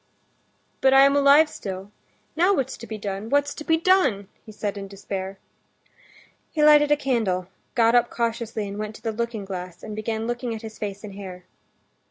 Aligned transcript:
"But 0.81 0.95
I 0.95 1.01
am 1.01 1.15
alive 1.15 1.47
still. 1.47 1.91
Now 2.35 2.55
what's 2.55 2.75
to 2.75 2.87
be 2.87 2.97
done? 2.97 3.29
what's 3.29 3.53
to 3.53 3.63
be 3.63 3.77
done?" 3.77 4.29
he 4.43 4.51
said 4.51 4.75
in 4.75 4.87
despair. 4.87 5.37
He 6.49 6.63
lighted 6.63 6.89
a 6.91 6.97
candle, 6.97 7.49
got 7.75 7.93
up 7.93 8.09
cautiously 8.09 8.67
and 8.67 8.79
went 8.79 8.95
to 8.95 9.03
the 9.03 9.11
looking 9.11 9.45
glass, 9.45 9.83
and 9.83 9.95
began 9.95 10.25
looking 10.25 10.55
at 10.55 10.63
his 10.63 10.79
face 10.79 11.03
and 11.03 11.13
hair. 11.13 11.45